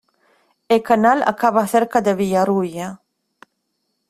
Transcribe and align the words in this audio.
El 0.67 0.81
canal 0.81 1.21
acaba 1.27 1.67
cerca 1.67 2.01
de 2.01 2.15
Villarrubia. 2.15 3.01